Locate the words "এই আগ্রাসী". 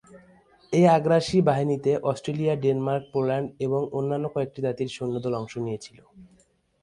0.73-1.37